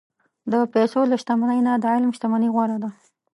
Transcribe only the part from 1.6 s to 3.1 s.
نه، د علم شتمني غوره ده.